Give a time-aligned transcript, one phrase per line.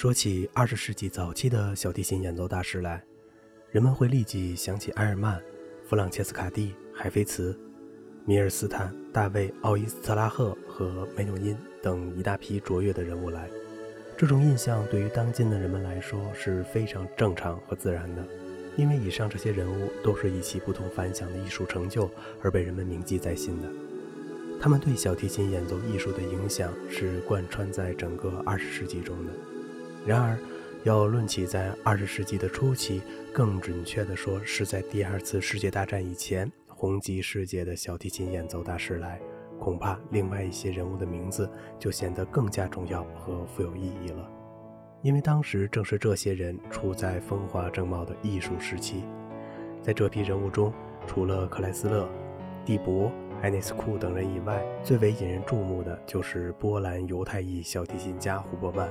[0.00, 3.04] 说起二十世纪早期的小提琴演奏大师来，
[3.70, 5.38] 人们会立即想起埃尔曼、
[5.84, 7.54] 弗朗切斯卡蒂、海菲茨、
[8.24, 13.50] 米尔斯坦、大卫·奥伊斯特拉赫和梅纽因等一大批卓越的人物来。
[14.16, 18.26] 这种印象对于当今的人们来说是非常正常和自然的，
[18.78, 22.10] 因为以上这些人物都是以其不同凡响的艺术成就
[22.42, 23.68] 而被人们铭记在心的。
[24.58, 29.32] 他们对小提琴演奏艺术的影响是贯穿在整个二十世纪中的。
[30.06, 30.38] 然而，
[30.84, 33.02] 要论起在二十世纪的初期，
[33.34, 39.20] 更准确地说是在第二次世界大战以前，红极世界的小提琴演奏大师来，
[39.58, 44.26] 恐怕另外一些人物的名字就显得更加重要和富有意义了。
[45.02, 49.04] 因为当时正是这些人处在风华正茂的艺术时期。
[49.82, 50.72] 在这批人物中，
[51.06, 52.08] 除了克莱斯勒、
[52.64, 53.12] 蒂博、
[53.42, 58.88] 埃内斯库等人以外，最为引人注目的就是波兰犹太裔小提琴家胡伯曼。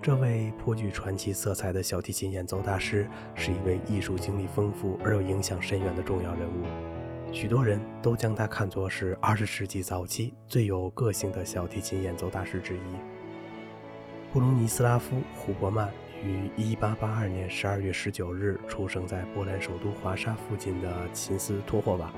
[0.00, 6.64] 这位颇具传奇色彩的小提琴演奏大师，是一位艺术经历丰富而又影响深远的重要人物。
[7.32, 12.80] 许多人都将他看作是二十世纪早期最有个性的小提琴演奏大师之一。
[14.32, 15.90] 布隆尼斯拉夫·胡伯曼
[16.24, 22.10] 于1882年12月19日出生在波兰首都华沙附近的琴斯托霍瓦。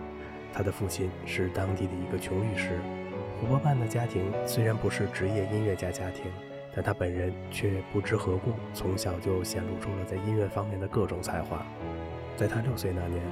[0.52, 2.78] 他的父亲是当地的一个穷律师。
[3.40, 6.24] 胡伯曼的家庭虽然不是职业音乐家家庭。
[6.80, 11.62] 但他本人却不知何故，从小就显露出了在音乐方面的各种才华。
[12.38, 13.22] 在他六岁那年，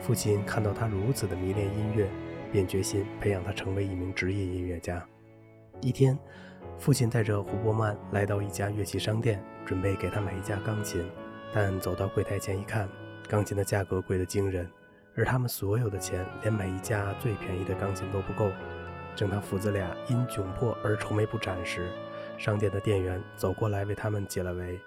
[0.00, 2.08] 父亲看到他如此的迷恋音乐，
[2.50, 5.06] 便决心培养他成为一名职业音乐家。
[5.80, 6.18] 一天，
[6.80, 11.08] 父亲带着胡伯曼来到一家乐器商店，准备给他买一架钢琴。
[11.54, 12.88] 但走到柜台前一看，
[13.28, 14.68] 钢琴的价格贵得惊人，
[15.14, 18.50] 而他们所有的钱连买一架最便宜的钢琴都不够。
[19.14, 21.88] 正当父子俩因窘迫而愁眉不展时，
[22.38, 24.78] 商店的店员走过来为他们解了围。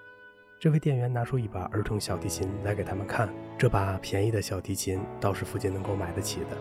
[0.59, 6.57] 这位店员拿出一把儿童小提琴来给他们看，这把便宜的小提琴倒是父亲能够买得起的。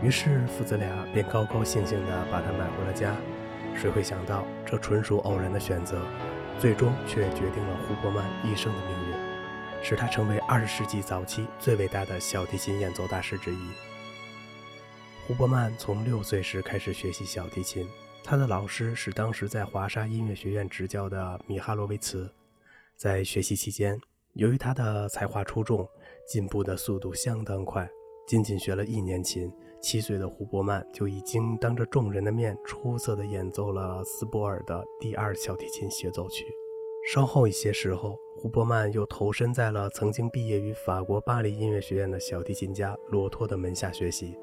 [0.00, 3.16] 于是父子俩便高高兴兴地把它买回了家。
[3.74, 6.02] 谁会想到，这纯属偶然的选择，
[6.58, 9.16] 最终却决定了胡伯曼一生的命运，
[9.82, 13.58] 使他成为二十世纪早期最伟大的小提琴演奏大师之一。
[15.26, 17.88] 胡伯曼从六岁时开始学习小提琴。
[18.24, 22.30] 他的老师是当时在华沙音乐学院执教的米哈罗维茨。
[22.96, 24.00] 在学习期间，
[24.34, 25.86] 由于他的才华出众，
[26.26, 27.88] 进步的速度相当快。
[28.26, 36.46] 仅仅学了一年琴，七岁的胡伯曼就已经当着众人的面出色地演奏了斯波尔的第二小提琴协奏曲。
[37.12, 44.38] 稍后一些时候，胡伯曼又投身在了曾经毕业于法国巴黎音乐学院的小提琴家罗托的门下学习。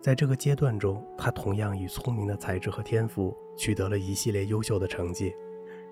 [0.00, 5.34] 在这个阶段中，他同样以聪明的才智和天赋取得了一系列优秀的成绩。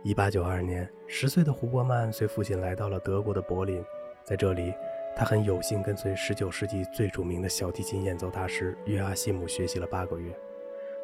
[0.05, 3.83] 1892年，十岁的胡伯曼随父亲来到了德国的柏林，
[4.23, 4.73] 在这里，
[5.17, 10.33] 他很有幸跟随19世纪最著名的小提琴演奏大师约阿希姆学习了八个月，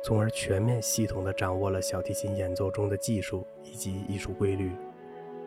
[0.05, 4.71] 从而全面系统地掌握了小提琴演奏中的技术以及艺术规律。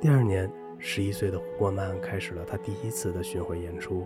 [0.02, 4.06] 第二年，11岁的胡伯曼开始了他第一次的巡回演出。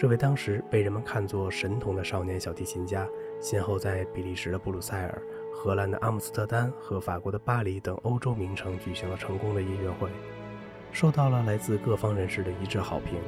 [0.00, 3.06] 这位当时被人们看作神童的少年小提琴家，
[3.38, 5.22] 先后在比利时的布鲁塞尔、
[5.52, 10.08] 荷兰的阿姆斯特丹和法国的巴黎等欧洲名城举行了成功的音乐会，
[10.90, 13.18] 受到了来自各方人士的一致好评。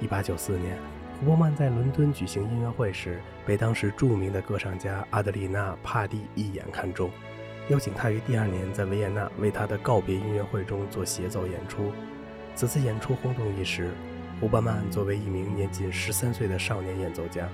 [0.00, 0.76] 1894年，
[1.20, 7.12] 胡伯曼在伦敦举行音乐会时，被当时著名的歌唱家阿德里娜·帕蒂一眼看中，
[7.68, 11.92] 邀请他于第二年在维也纳为他的告别音乐会中做协奏演出。
[12.56, 13.92] 此次演出轰动一时。
[14.42, 17.48] 胡伯曼作为一名年仅十三岁的少年演奏家，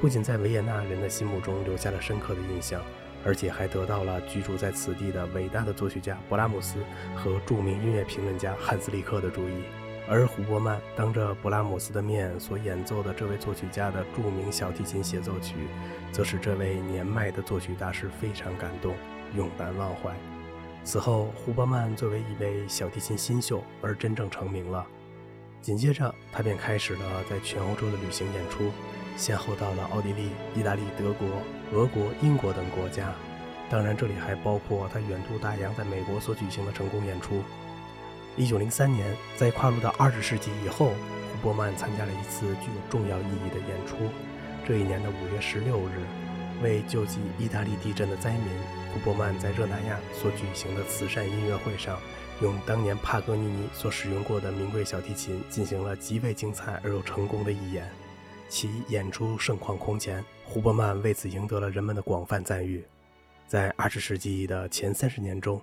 [0.00, 2.80] 不仅在维也纳人的心目中留下了深刻的印象，
[3.22, 6.78] 而且还得到了居住在此地的伟大的作曲家勃拉姆斯
[7.14, 9.64] 和著名音乐评论家汉斯·里克的注意。
[10.08, 15.56] 而胡伯曼当着勃拉姆斯的面所演奏的这位作曲家的著名小提琴协奏曲，
[16.10, 18.94] 则使这位年迈的作曲大师非常感动，
[19.36, 20.10] 永难忘怀。
[20.84, 24.86] 此后，胡伯曼作为一位小提琴新秀而真正成名了。
[25.62, 28.70] 紧接着，他便开始了在全欧洲的旅行演出，
[29.16, 31.28] 先后到了奥地利、意大利、德国、
[31.72, 33.12] 俄国、英国等国家。
[33.68, 37.42] 当然，这里还包括他远渡大洋在美国所举行的成功演出。
[38.36, 40.94] 一九零三年，在跨入到二十世纪以后，
[41.32, 43.96] 胡伯曼参加了一次具有重要意义的演出。
[44.66, 46.02] 这一年的五月十六日，
[46.62, 48.48] 为救济意大利地震的灾民，
[48.94, 51.98] 胡伯曼在热那亚所举行的慈善音乐会上。
[52.40, 57.90] 用当年帕格尼尼所使用过的名贵小提琴进行了极为精彩而又成功的一演，
[58.48, 60.24] 其演出盛况空前。
[60.44, 62.84] 胡伯曼为此赢得了人们的广泛赞誉。
[63.46, 65.60] 在二十世纪的前三十年中，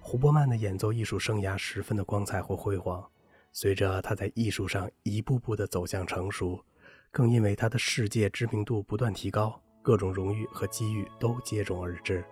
[0.00, 3.04] 胡伯曼的演奏艺术生涯十分的光彩和辉煌。
[3.52, 6.62] 随着他在艺术上一步步的走向成熟，
[7.10, 12.24] 更因为他的世界知名度不断提高，各种荣誉和机遇都接踵而至。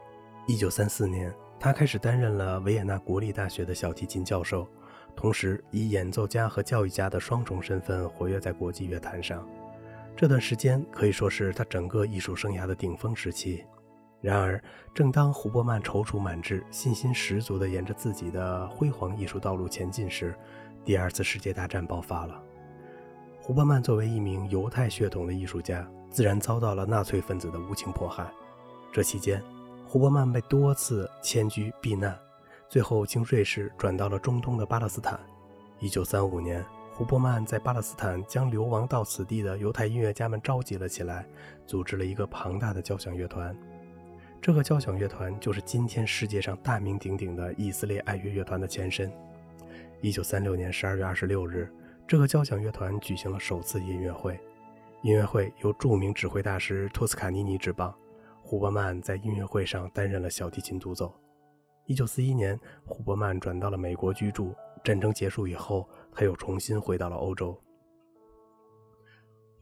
[0.46, 1.34] 一九三四年，
[1.64, 4.68] 他开始担任了维也纳国立大学的小提琴教授，
[5.16, 9.48] 同时以演奏家和教育家的双重身份活跃在国际乐坛上。
[10.14, 13.64] 这段时间可以说是他整个艺术生涯的顶峰时期。
[14.20, 14.62] 然而，
[14.92, 20.34] 正当胡伯曼踌躇满志、信心十足地沿着自己的辉煌艺术道路前进时，
[20.84, 22.38] 第二次世界大战爆发了。
[23.40, 28.30] 胡伯曼作为一名犹太血统的艺术家，自然遭到了纳粹分子的无情迫害。
[28.92, 29.42] 这期间，
[29.86, 32.18] 胡伯曼被多次迁居避难，
[32.68, 35.18] 最后经瑞士转到了中东的巴勒斯坦。
[35.80, 41.24] 1935年，胡伯曼在巴勒斯坦将流亡到此地的犹太音乐家们召集了起来，
[41.66, 43.56] 组织了一个庞大的交响乐团。
[44.40, 49.10] 这个交响乐团就是今天世界上大名鼎鼎的以色列爱乐乐团的前身。
[50.00, 51.72] 一九三六年十二月二十六日，
[52.06, 54.38] 这个交响乐团举行了首次音乐会。
[55.02, 57.94] 音乐会由著名指挥大师托斯卡尼尼执棒，
[58.46, 61.18] 胡伯曼在音乐会上担任了小提琴独奏。
[61.86, 64.54] 一九四一年，胡伯曼转到了美国居住。
[64.84, 67.58] 战争结束以后，他又重新回到了欧洲。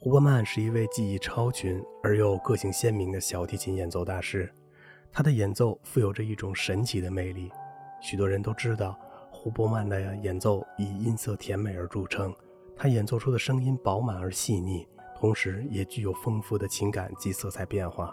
[0.01, 4.53] 胡伯曼是一位技艺超群而又个性鲜明的小提琴演奏大师。
[5.13, 7.53] 他的演奏富有着一种神奇的魅力，
[8.01, 8.99] 许多人都知道
[9.31, 12.35] 胡伯曼的演奏以音色甜美而著称。
[12.77, 14.85] 他演奏出的声音饱满而细腻，
[15.17, 18.13] 同时也具有丰富的情感及色彩变化。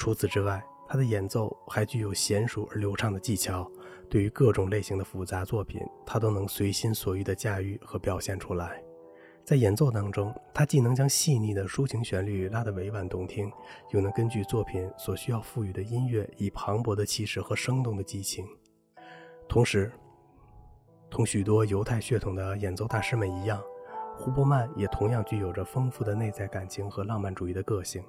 [0.00, 3.70] 除此之外，他的演奏还具有娴熟而流畅的技巧，
[4.08, 8.82] 对于各种类型的复杂作品，他都能随心所欲地驾驭和表现出来。
[9.44, 13.52] 在演奏当中，他既能将细腻的抒情旋律拉得委婉动听，
[13.90, 18.46] 又能根据作品所需要赋予的音乐，以磅礴的气势和生动的激情。
[19.46, 19.92] 同时，
[21.10, 23.62] 同许多犹太血统的演奏大师们一样，
[24.16, 28.02] 胡伯曼也同样具有着丰富的内在感情和浪漫主义的个性。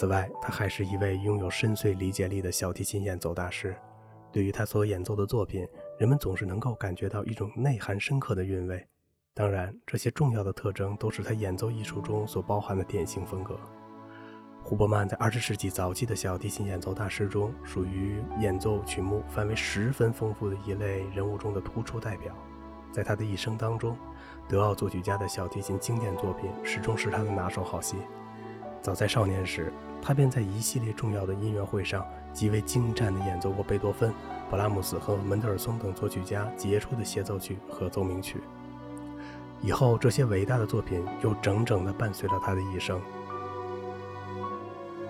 [0.00, 3.76] 此外，他还是一位拥有深邃理解力的小提琴演奏大师。
[4.32, 5.68] 对于他所演奏的作品，
[5.98, 8.82] 人们总是能够感觉到一种内涵深刻的韵味。
[9.34, 13.60] 当然，这些重要的特征都是他演奏艺术中所包含的典型风格。
[14.62, 22.34] 胡伯曼在二十世纪早期的小提琴演奏大师中，属于演奏曲目范围十分丰富的一类人物中的突出代表。
[22.90, 23.94] 在他的一生当中，
[24.48, 27.96] 德奥作曲家的小提琴经典作品始终是他的拿手好戏。
[28.82, 34.12] 早在少年时，他便在一系列重要的音乐会上极为精湛地演奏过贝多芬、
[34.50, 38.40] 勃拉姆斯和门德尔松等作曲家杰出的协奏曲和奏鸣曲。
[39.60, 42.98] 以后，这些伟大的作品又整整地伴随了他的一生。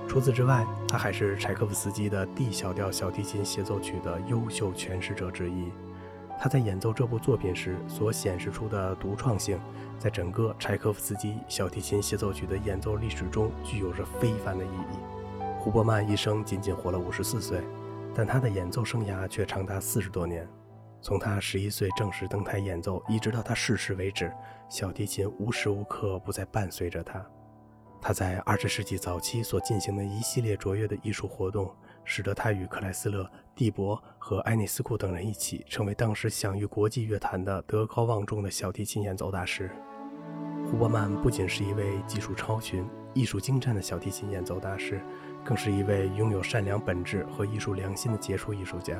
[0.08, 5.70] 除此之外，他还是柴可夫斯基的 D 小调小提琴协奏曲的优秀诠释者之一。
[6.42, 9.60] 他在演奏这部作品时所显示出的独创性，
[9.98, 15.44] 在整个柴可夫斯基小提琴协奏曲的演奏历史中具有着非凡的意义。
[15.58, 17.60] 胡伯曼一生仅仅活了五十四岁，
[18.14, 20.48] 但他的演奏生涯却长达四十多年。
[21.02, 24.32] 从他十一岁正式登台演奏，一直到他逝世为止，
[24.70, 27.22] 小提琴无时无刻不在伴随着他。
[28.00, 31.70] 他在二十世纪早期所进行的一系列卓越的艺术活动，
[32.04, 39.70] 使得他与克莱斯勒、蒂博和埃内斯库等人一起，成为当时享誉国际乐坛的德高望重的小提琴演奏大师。
[40.70, 45.00] 胡伯曼不仅是一位技术超群、艺术精湛的小提琴演奏大师，
[45.44, 48.94] 更是一位拥有善良本质和艺术良心的杰出艺术家。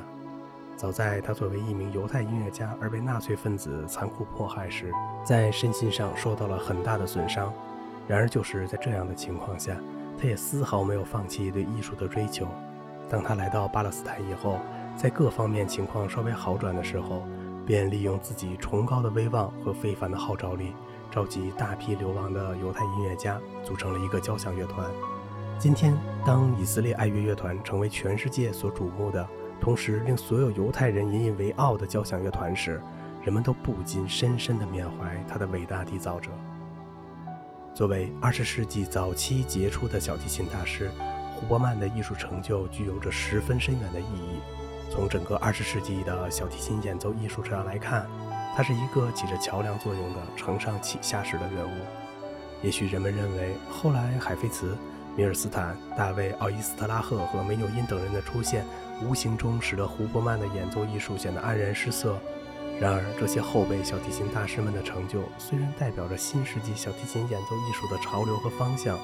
[0.76, 4.90] 早在他作为一名犹太音乐家而被纳粹分子残酷迫害时，
[5.25, 7.52] 在身心上受到了很大的损伤。
[8.09, 9.76] 然而，就是在这样的情况下，
[10.19, 12.49] 他也丝毫没有放弃对艺术的追求。
[13.11, 14.61] 当他来到巴勒斯坦以后，
[14.97, 17.25] 在各方面情况稍微好转的时候，
[17.67, 20.73] 便利用自己崇高的威望和非凡的号召力，
[21.11, 24.87] 召集大批流亡的犹太音乐家，组成了一个交响乐团。
[25.59, 29.29] 今天，当以色列爱乐乐团成为全世界所瞩目的。
[29.61, 32.81] 同时，令所有犹太人引以为傲的交响乐团时，
[33.23, 36.31] 人们都不禁深深地缅怀他的伟大缔造者。
[37.75, 40.90] 作为二十世纪早期杰出的小提琴大师，
[41.40, 44.40] 胡伯曼的艺术成就具有着十分深远的意义。
[44.92, 48.06] 从整个二十世纪的小提琴演奏艺术上来看，
[48.54, 51.75] 他是一个起着桥梁作用的承上启下式的人物。
[52.62, 54.76] 也许人们认为，后来海菲茨。
[55.16, 58.64] 米尔斯坦、大卫·奥伊斯特拉赫和梅纽因等人的出现，
[59.02, 62.16] 无形中使得胡伯曼的演奏艺术显得黯然失色。
[62.80, 68.97] 然而，这些后辈小提琴大师们的成就，虽然代表着新世纪小提琴演奏艺术的潮流和方向，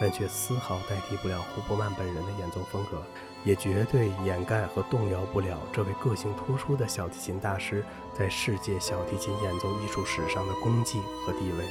[0.00, 3.02] 但却丝毫代替不了胡伯曼本人的演奏风格，
[3.44, 11.64] 也绝对掩盖和动摇不了这位个性突出的小提琴大师在世界小提琴演奏艺术史上的功绩和地位。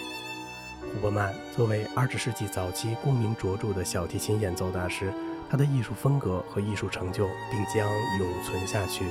[0.93, 5.13] 胡伯曼作为20世纪早期功名卓著的小提琴演奏大师，
[5.49, 7.87] 他的艺术风格和艺术成就并将
[8.19, 9.05] 永存下去。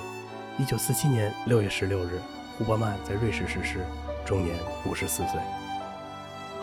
[0.58, 2.20] 1947年6月16日，
[2.56, 3.84] 胡伯曼在瑞士逝世，
[4.24, 4.56] 终年
[4.86, 5.63] 54岁。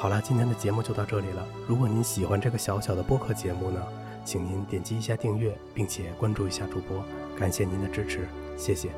[0.01, 1.47] 好了，今天的节目就到这里了。
[1.67, 3.79] 如果您喜欢这个小小的播客节目呢，
[4.25, 7.05] 请您点击一下订阅，并且关注一下主播，
[7.37, 8.27] 感谢您的支持，
[8.57, 8.89] 谢谢。